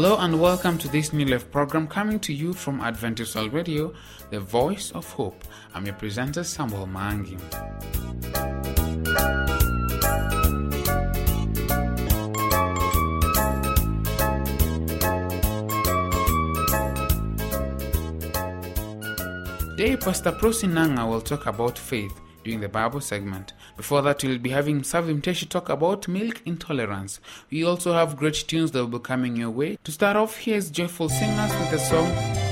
[0.00, 3.92] Hello and welcome to this New Life program coming to you from Adventist World Radio,
[4.30, 5.42] the voice of hope.
[5.74, 7.36] I'm your presenter Samuel Mangi.
[19.76, 22.12] Today, Pastor Prosinanga will talk about faith
[22.44, 23.52] during the Bible segment.
[23.78, 27.20] Before that, we'll be having Savim Teshi talk about milk intolerance.
[27.48, 29.78] We also have great tunes that will be coming your way.
[29.84, 32.47] To start off, here's Joyful Singers with the song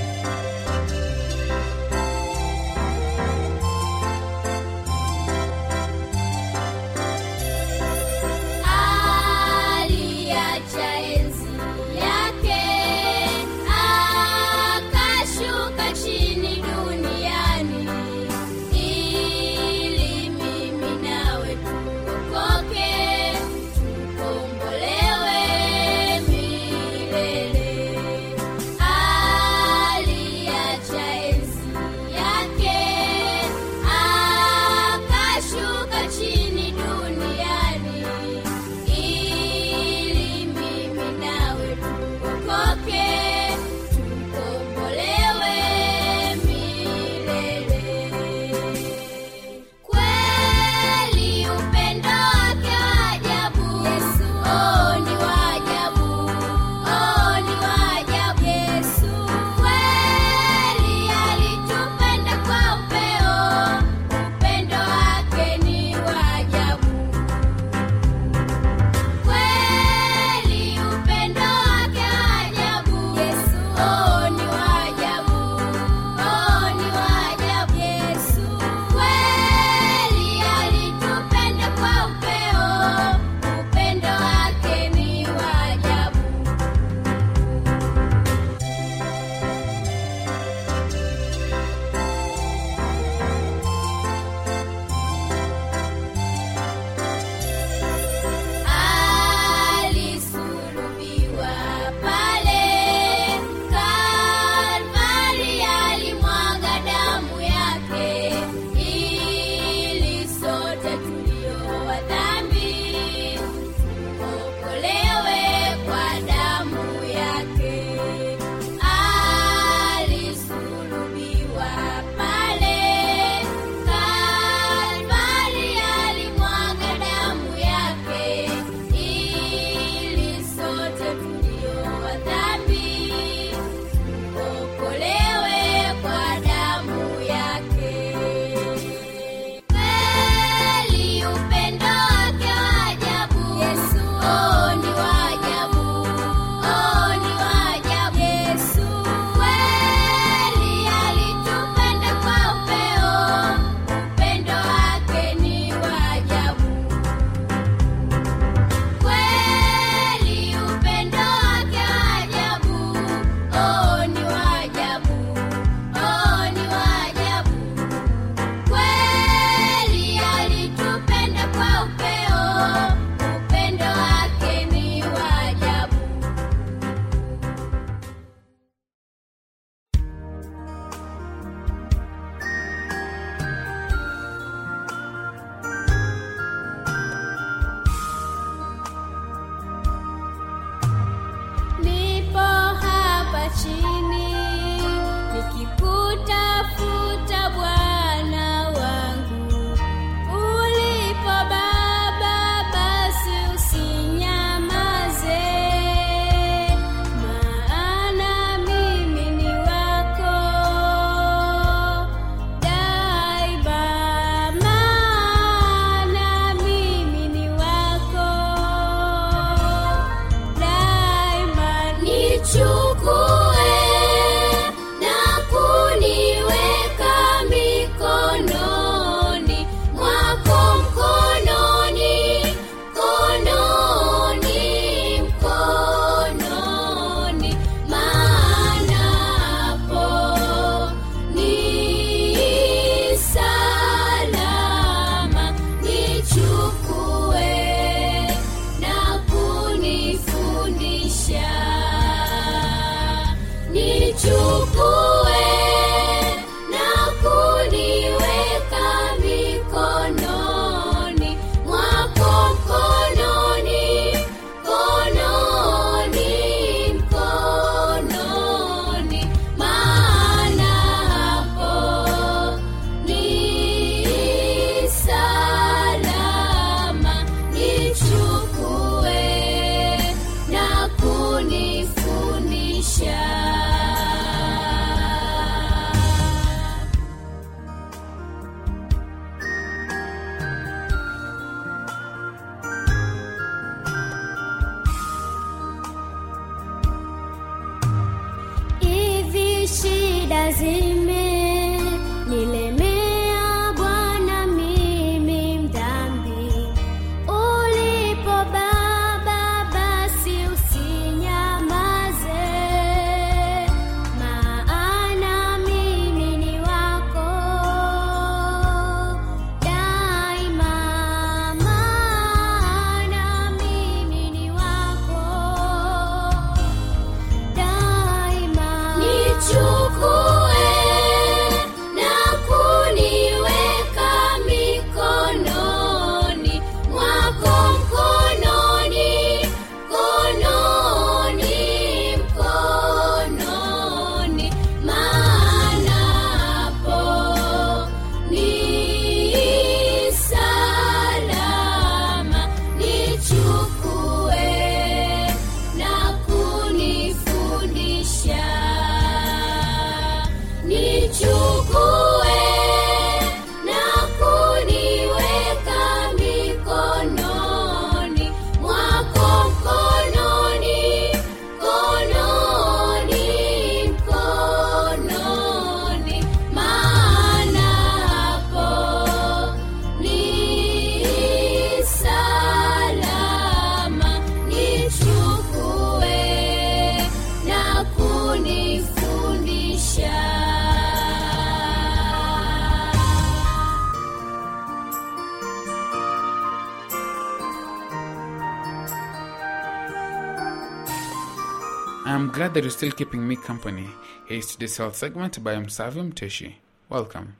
[402.07, 403.85] I'm glad that you're still keeping me company.
[404.27, 406.53] Here's today's health segment by Msavim Teshi.
[406.87, 407.35] Welcome.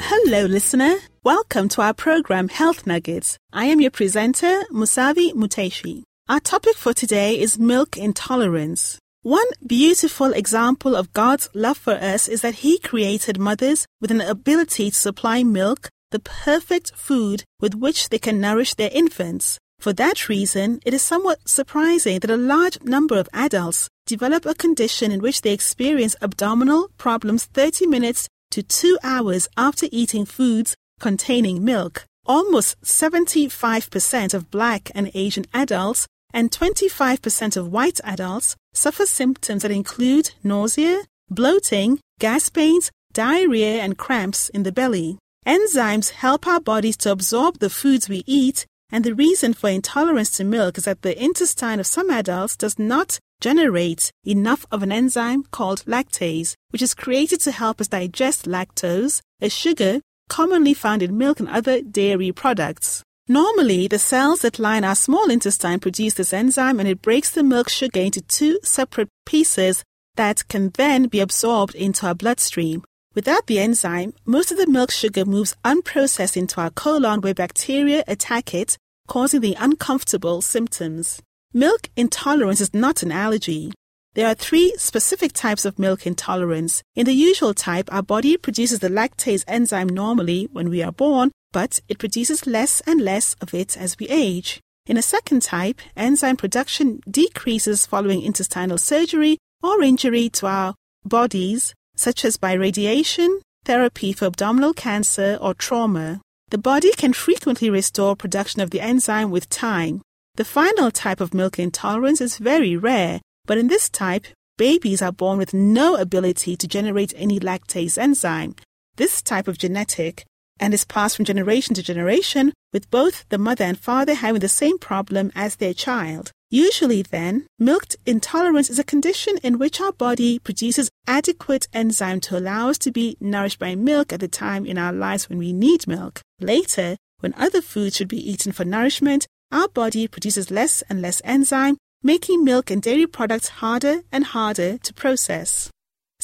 [0.00, 0.96] Hello, listener.
[1.22, 3.38] Welcome to our program Health Nuggets.
[3.52, 6.02] I am your presenter, Musavi Muteshi.
[6.26, 8.98] Our topic for today is milk intolerance.
[9.20, 14.22] One beautiful example of God's love for us is that He created mothers with an
[14.22, 19.58] ability to supply milk, the perfect food with which they can nourish their infants.
[19.78, 24.54] For that reason, it is somewhat surprising that a large number of adults develop a
[24.54, 30.74] condition in which they experience abdominal problems 30 minutes to two hours after eating foods
[31.00, 32.06] containing milk.
[32.24, 39.70] Almost 75% of black and Asian adults and 25% of white adults suffer symptoms that
[39.70, 45.16] include nausea, bloating, gas pains, diarrhea, and cramps in the belly.
[45.46, 50.32] Enzymes help our bodies to absorb the foods we eat, and the reason for intolerance
[50.32, 54.90] to milk is that the intestine of some adults does not generate enough of an
[54.90, 61.02] enzyme called lactase, which is created to help us digest lactose, a sugar commonly found
[61.02, 63.04] in milk and other dairy products.
[63.26, 67.42] Normally, the cells that line our small intestine produce this enzyme and it breaks the
[67.42, 69.82] milk sugar into two separate pieces
[70.16, 72.84] that can then be absorbed into our bloodstream.
[73.14, 78.04] Without the enzyme, most of the milk sugar moves unprocessed into our colon where bacteria
[78.06, 78.76] attack it,
[79.08, 81.22] causing the uncomfortable symptoms.
[81.54, 83.72] Milk intolerance is not an allergy.
[84.12, 86.82] There are three specific types of milk intolerance.
[86.94, 91.30] In the usual type, our body produces the lactase enzyme normally when we are born,
[91.54, 94.60] but it produces less and less of it as we age.
[94.86, 101.72] In a second type, enzyme production decreases following intestinal surgery or injury to our bodies,
[101.94, 106.20] such as by radiation, therapy for abdominal cancer, or trauma.
[106.50, 110.02] The body can frequently restore production of the enzyme with time.
[110.34, 114.26] The final type of milk intolerance is very rare, but in this type,
[114.58, 118.56] babies are born with no ability to generate any lactase enzyme.
[118.96, 120.24] This type of genetic
[120.60, 124.48] and is passed from generation to generation, with both the mother and father having the
[124.48, 126.32] same problem as their child.
[126.50, 132.38] Usually, then, milk intolerance is a condition in which our body produces adequate enzyme to
[132.38, 135.52] allow us to be nourished by milk at the time in our lives when we
[135.52, 136.20] need milk.
[136.40, 141.20] Later, when other foods should be eaten for nourishment, our body produces less and less
[141.24, 145.70] enzyme, making milk and dairy products harder and harder to process.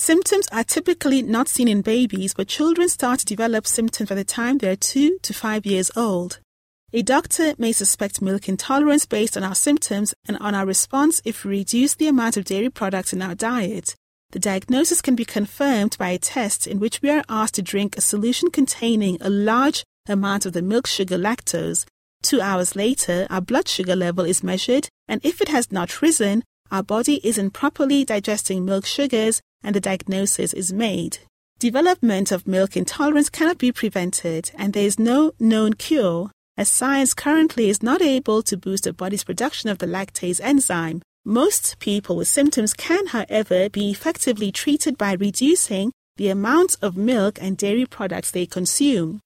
[0.01, 4.25] Symptoms are typically not seen in babies, but children start to develop symptoms by the
[4.25, 6.39] time they are 2 to 5 years old.
[6.95, 11.45] A doctor may suspect milk intolerance based on our symptoms and on our response if
[11.45, 13.95] we reduce the amount of dairy products in our diet.
[14.31, 17.99] The diagnosis can be confirmed by a test in which we are asked to drink
[17.99, 21.85] a solution containing a large amount of the milk sugar lactose.
[22.23, 26.43] Two hours later, our blood sugar level is measured, and if it has not risen,
[26.71, 31.19] our body isn't properly digesting milk sugars and the diagnosis is made.
[31.59, 37.15] Development of milk intolerance cannot be prevented, and there is no known cure, as science
[37.15, 41.03] currently is not able to boost the body's production of the lactase enzyme.
[41.25, 47.39] Most people with symptoms can, however, be effectively treated by reducing the amount of milk
[47.41, 49.21] and dairy products they consume.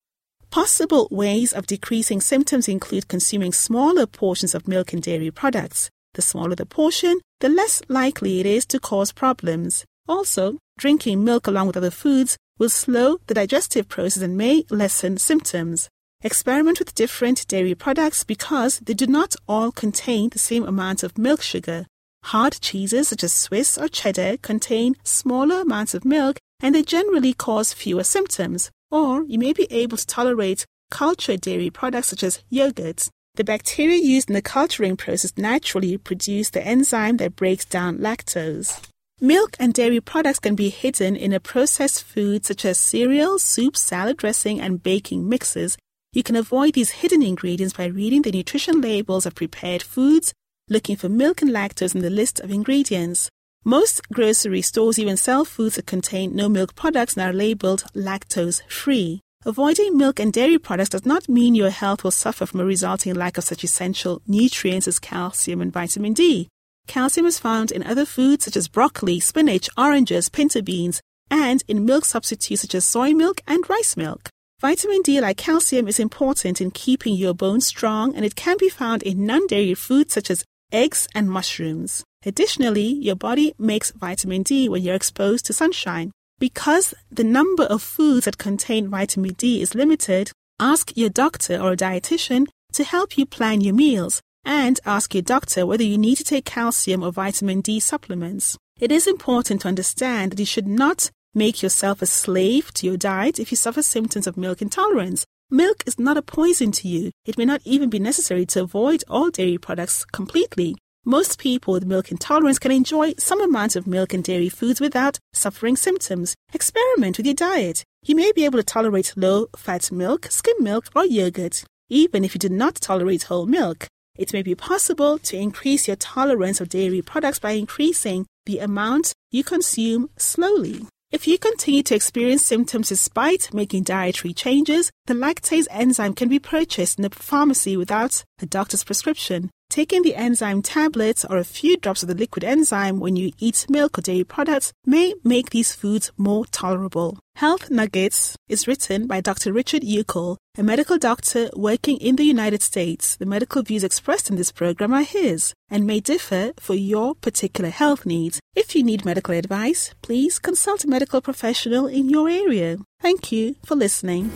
[0.51, 5.91] Possible ways of decreasing symptoms include consuming smaller portions of milk and dairy products.
[6.15, 9.85] The smaller the portion, the less likely it is to cause problems.
[10.09, 15.17] Also, drinking milk along with other foods will slow the digestive process and may lessen
[15.19, 15.89] symptoms.
[16.23, 21.19] Experiment with different dairy products because they do not all contain the same amount of
[21.19, 21.87] milk sugar.
[22.25, 27.35] Hard cheeses such as Swiss or cheddar contain smaller amounts of milk and they generally
[27.35, 28.71] cause fewer symptoms.
[28.91, 33.09] Or you may be able to tolerate cultured dairy products such as yogurt.
[33.35, 38.81] The bacteria used in the culturing process naturally produce the enzyme that breaks down lactose.
[39.21, 43.77] Milk and dairy products can be hidden in a processed food such as cereal, soup,
[43.77, 45.79] salad dressing, and baking mixes.
[46.13, 50.35] You can avoid these hidden ingredients by reading the nutrition labels of prepared foods,
[50.69, 53.31] looking for milk and lactose in the list of ingredients.
[53.65, 58.63] Most grocery stores even sell foods that contain no milk products and are labeled lactose
[58.69, 59.21] free.
[59.47, 63.15] Avoiding milk and dairy products does not mean your health will suffer from a resulting
[63.15, 66.49] lack of such essential nutrients as calcium and vitamin D.
[66.87, 71.01] Calcium is found in other foods such as broccoli, spinach, oranges, pinto beans,
[71.31, 74.29] and in milk substitutes such as soy milk and rice milk.
[74.61, 78.69] Vitamin D, like calcium, is important in keeping your bones strong and it can be
[78.69, 82.05] found in non dairy foods such as eggs and mushrooms.
[82.25, 86.13] Additionally, your body makes vitamin D when you're exposed to sunshine.
[86.39, 91.73] Because the number of foods that contain vitamin D is limited, ask your doctor or
[91.73, 96.17] a dietitian to help you plan your meals and ask your doctor whether you need
[96.17, 98.57] to take calcium or vitamin D supplements.
[98.79, 102.97] It is important to understand that you should not make yourself a slave to your
[102.97, 105.25] diet if you suffer symptoms of milk intolerance.
[105.51, 107.11] Milk is not a poison to you.
[107.25, 110.77] It may not even be necessary to avoid all dairy products completely.
[111.05, 115.19] Most people with milk intolerance can enjoy some amount of milk and dairy foods without
[115.35, 116.35] suffering symptoms.
[116.55, 117.85] Experiment with your diet.
[118.05, 122.35] You may be able to tolerate low fat milk, skim milk, or yogurt, even if
[122.35, 123.87] you do not tolerate whole milk.
[124.17, 129.13] It may be possible to increase your tolerance of dairy products by increasing the amount
[129.31, 130.87] you consume slowly.
[131.11, 136.39] If you continue to experience symptoms despite making dietary changes, the lactase enzyme can be
[136.39, 139.51] purchased in a pharmacy without a doctor's prescription.
[139.71, 143.67] Taking the enzyme tablets or a few drops of the liquid enzyme when you eat
[143.69, 147.19] milk or dairy products may make these foods more tolerable.
[147.37, 149.53] Health Nuggets is written by Dr.
[149.53, 153.17] Richard Euckel, a medical doctor working in the United States.
[153.17, 157.71] The medical views expressed in this program are his and may differ for your particular
[157.71, 158.39] health needs.
[158.55, 162.79] If you need medical advice, please consult a medical professional in your area.
[163.01, 164.31] Thank you for listening.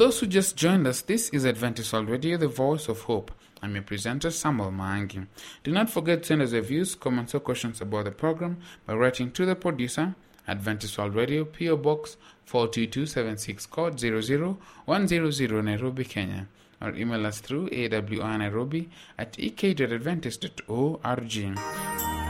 [0.00, 3.30] Those who just joined us, this is Adventist World Radio, the voice of hope.
[3.60, 5.26] I'm your presenter, Samuel Maangi.
[5.62, 8.94] Do not forget to send us your views, comments, or questions about the program by
[8.94, 10.14] writing to the producer,
[10.48, 12.16] Adventist World Radio, PO Box
[12.46, 16.46] 42276, code 00100, Nairobi, Kenya.
[16.80, 18.88] Or email us through awnairobi
[19.18, 22.29] at ek.adventist.org.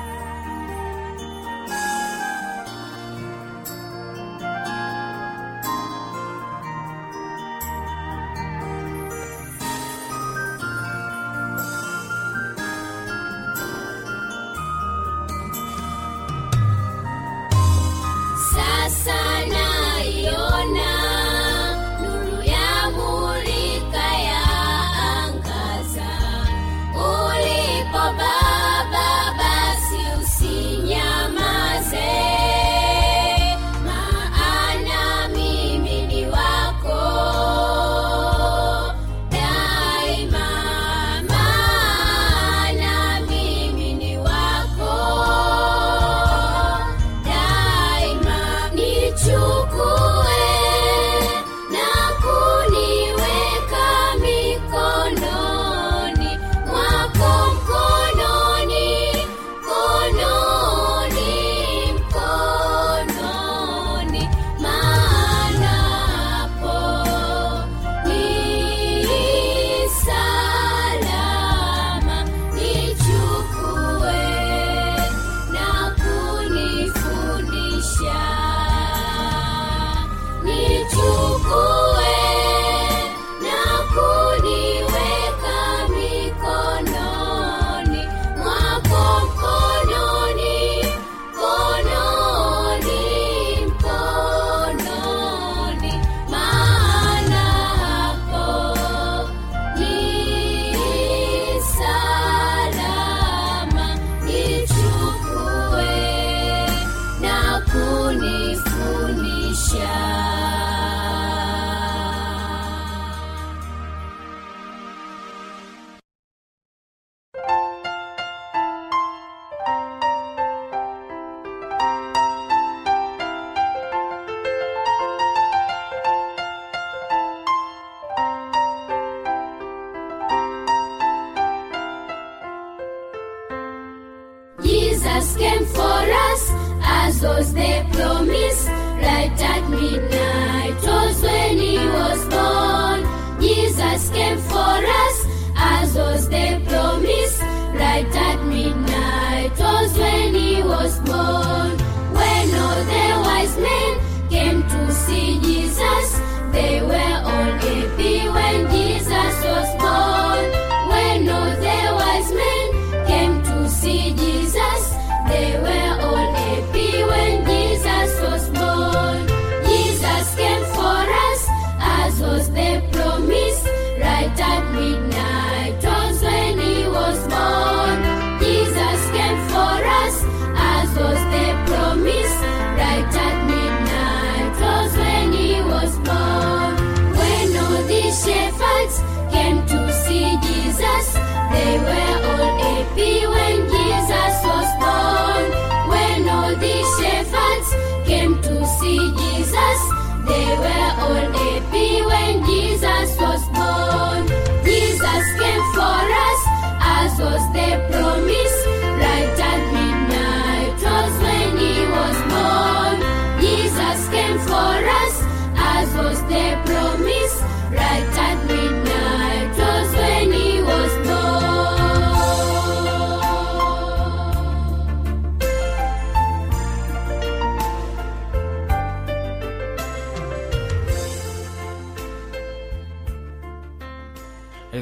[214.51, 215.17] for us,
[215.57, 217.37] as was the promise.
[217.71, 218.50] Right at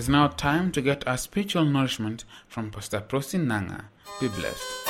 [0.08, 3.90] It's now time to get our spiritual nourishment from Pastor Prosi Nanga.
[4.18, 4.87] Be blessed.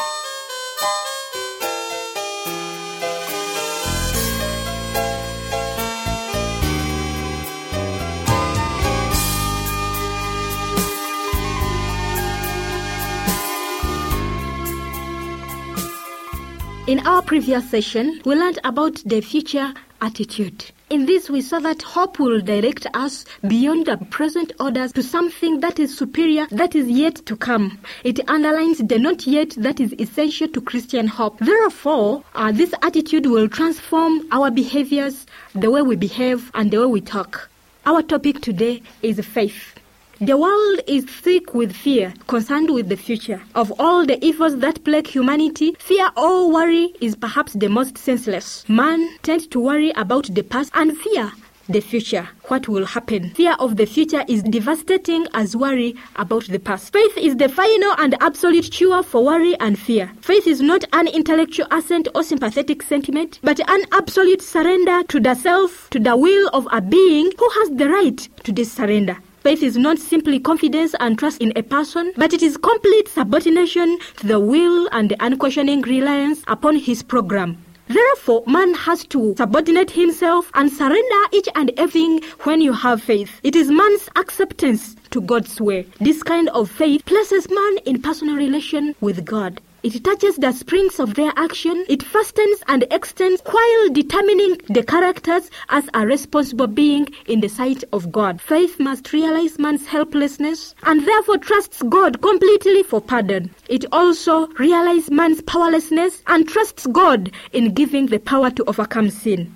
[16.89, 20.65] In our previous session, we learned about the future attitude.
[20.89, 25.61] In this, we saw that hope will direct us beyond the present orders to something
[25.61, 27.79] that is superior, that is yet to come.
[28.05, 31.39] It underlines the not yet that is essential to Christian hope.
[31.41, 36.87] Therefore, uh, this attitude will transform our behaviors, the way we behave, and the way
[36.87, 37.51] we talk.
[37.85, 39.75] Our topic today is faith.
[40.21, 43.41] The world is thick with fear, concerned with the future.
[43.55, 48.69] Of all the evils that plague humanity, fear or worry is perhaps the most senseless.
[48.69, 51.31] Man tends to worry about the past and fear
[51.69, 53.31] the future, what will happen.
[53.31, 56.93] Fear of the future is devastating as worry about the past.
[56.93, 60.11] Faith is the final and absolute cure for worry and fear.
[60.23, 65.35] Faith is not an intellectual assent or sympathetic sentiment, but an absolute surrender to the
[65.35, 69.19] self, to the will of a being who has the right to this surrender.
[69.41, 73.99] Faith is not simply confidence and trust in a person, but it is complete subordination
[74.17, 77.57] to the will and the unquestioning reliance upon his program.
[77.87, 83.41] Therefore, man has to subordinate himself and surrender each and everything when you have faith.
[83.43, 85.87] It is man's acceptance to God's way.
[86.01, 89.61] This kind of faith places man in personal relation with God.
[89.83, 91.85] It touches the springs of their action.
[91.89, 97.85] It fastens and extends while determining the characters as a responsible being in the sight
[97.93, 98.41] of God.
[98.41, 103.55] Faith must realize man's helplessness and therefore trusts God completely for pardon.
[103.69, 109.55] It also realizes man's powerlessness and trusts God in giving the power to overcome sin.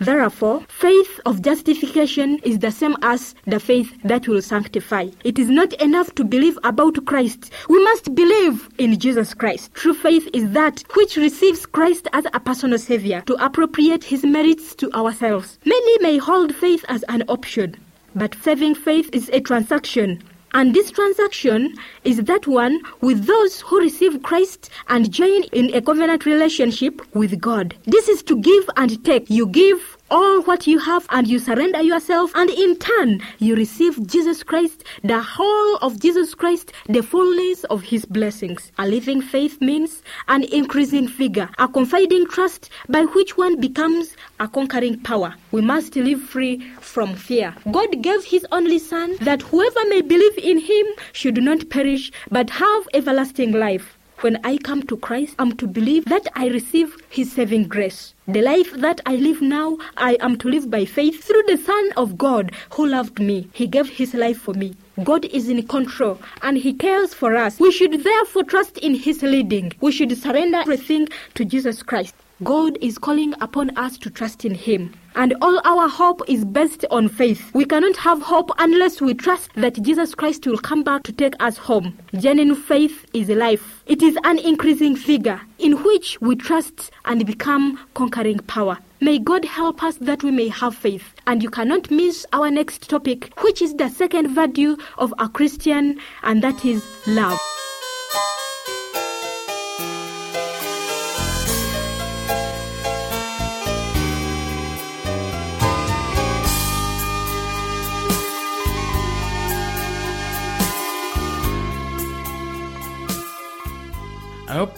[0.00, 5.10] Therefore, faith of justification is the same as the faith that will sanctify.
[5.24, 7.52] It is not enough to believe about Christ.
[7.68, 9.74] We must believe in Jesus Christ.
[9.74, 14.74] True faith is that which receives Christ as a personal savior to appropriate his merits
[14.76, 15.58] to ourselves.
[15.66, 17.76] Many may hold faith as an option,
[18.14, 20.22] but saving faith is a transaction.
[20.52, 25.80] And this transaction is that one with those who receive Christ and join in a
[25.80, 27.76] covenant relationship with God.
[27.84, 29.30] This is to give and take.
[29.30, 34.06] You give all what you have and you surrender yourself, and in turn, you receive
[34.06, 38.72] Jesus Christ, the whole of Jesus Christ, the fullness of his blessings.
[38.78, 44.48] A living faith means an increasing figure, a confiding trust by which one becomes a
[44.48, 45.34] conquering power.
[45.52, 47.54] We must live free from fear.
[47.70, 52.50] God gave his only Son that whoever may believe in him should not perish but
[52.50, 53.96] have everlasting life.
[54.20, 58.12] When I come to Christ, I'm to believe that I receive His saving grace.
[58.28, 61.90] The life that I live now, I am to live by faith through the Son
[61.96, 63.48] of God who loved me.
[63.54, 64.76] He gave His life for me.
[65.04, 67.58] God is in control and He cares for us.
[67.58, 69.72] We should therefore trust in His leading.
[69.80, 72.14] We should surrender everything to Jesus Christ.
[72.44, 74.92] God is calling upon us to trust in Him.
[75.14, 77.50] And all our hope is based on faith.
[77.52, 81.34] We cannot have hope unless we trust that Jesus Christ will come back to take
[81.40, 81.98] us home.
[82.14, 83.82] Genuine faith is life.
[83.86, 88.78] It is an increasing figure in which we trust and become conquering power.
[89.00, 91.14] May God help us that we may have faith.
[91.26, 95.98] And you cannot miss our next topic, which is the second virtue of a Christian,
[96.22, 97.40] and that is love.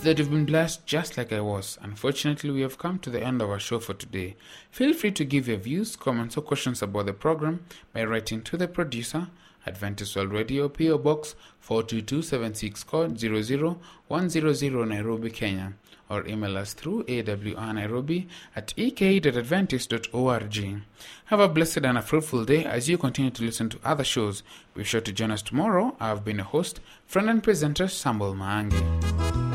[0.03, 1.79] That you've been blessed just like I was.
[1.81, 4.37] Unfortunately, we have come to the end of our show for today.
[4.71, 8.57] Feel free to give your views, comments, or questions about the program by writing to
[8.57, 9.29] the producer,
[9.67, 15.75] Adventist World Radio, PO Box 42276 code 00100 Nairobi, Kenya,
[16.11, 20.83] or email us through awnairobi at ek.adventist.org.
[21.27, 24.43] Have a blessed and a fruitful day as you continue to listen to other shows.
[24.75, 25.97] Be sure to join us tomorrow.
[26.01, 29.52] I've been a host, friend and presenter Sambal Maangi.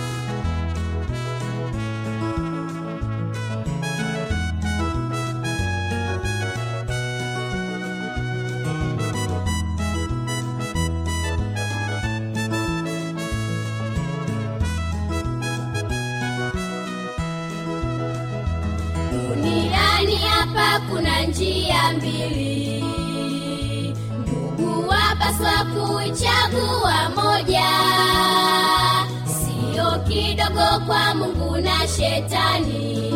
[32.17, 33.11] Shetani.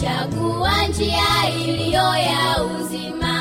[0.00, 3.36] Chagua njia iliyo ya uzima.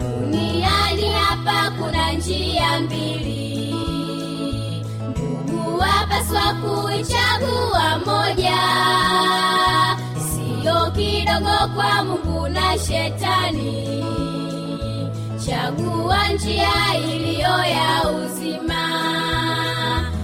[0.00, 3.74] Duniani hapa kuna njia mbili,
[5.10, 8.58] ndugu wapaswa kuichagua moja,
[10.18, 14.04] siyo kidogo kwa Mungu na Shetani.
[15.46, 18.86] Chagua njia iliyo ya uzima.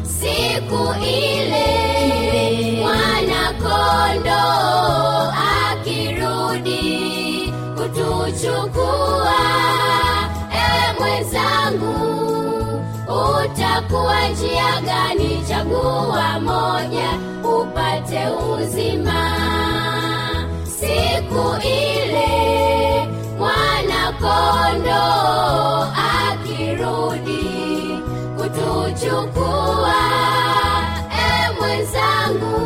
[0.04, 1.91] Siku ile
[3.92, 5.32] kondoo
[10.62, 11.96] ewe mwenzangu,
[13.08, 15.44] utakuwa njia gani?
[15.48, 17.10] Chagua moja
[17.60, 19.22] upate uzima.
[20.64, 25.86] Siku ile mwana kondoo
[26.30, 27.44] akirudi
[28.36, 30.00] kutuchukua,
[31.10, 32.56] e mwenzangu,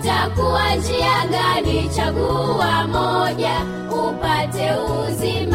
[0.00, 1.88] utakuwa njia gani?
[1.96, 3.52] Chagua moja
[3.90, 5.47] upate uzima.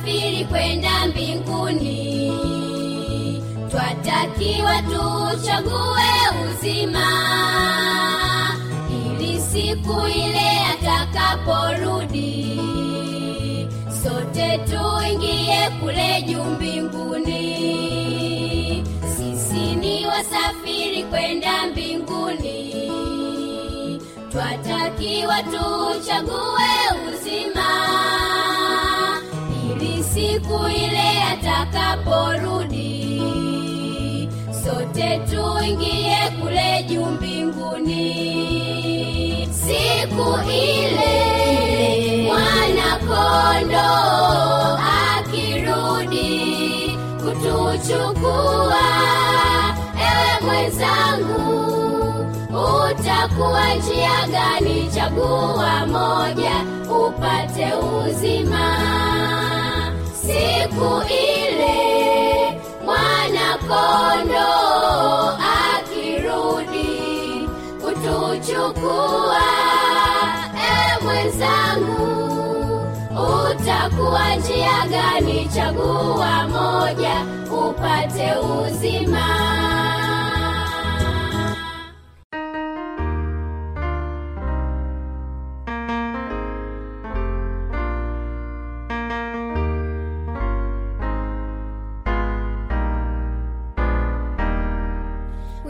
[0.00, 2.32] Wasafiri kwenda mbinguni,
[3.70, 6.10] twatakiwa tuchague
[6.44, 7.08] uzima,
[8.90, 12.60] ili siku ile atakaporudi,
[14.02, 17.50] sote tuingie kule juu mbinguni.
[19.16, 22.90] Sisi ni wasafiri kwenda mbinguni,
[24.32, 26.30] twatakiwa tuchague
[27.08, 27.19] uzima,
[30.50, 32.90] siku ile atakaporudi,
[34.64, 38.10] sote tuingie kule juu mbinguni.
[39.52, 41.12] Siku ile
[42.22, 43.90] mwanakondo
[45.14, 48.86] akirudi kutuchukua,
[49.96, 51.46] ewe mwenzangu,
[52.90, 54.90] utakuwa njia gani?
[54.94, 56.52] Chagua moja
[57.06, 58.66] upate uzima.
[60.30, 64.50] Siku ile mwana kondo
[65.62, 67.48] akirudi
[67.80, 69.42] kutuchukua,
[70.54, 72.06] e mwenzangu,
[73.50, 75.48] utakuwa njia gani?
[75.54, 77.14] Chagua moja
[77.68, 79.49] upate uzima.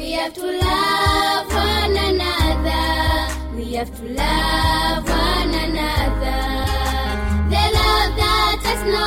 [0.00, 3.36] We have to love one another.
[3.54, 6.40] We have to love one another.
[7.52, 9.06] The love that has no